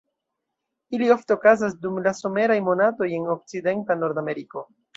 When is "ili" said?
0.97-1.09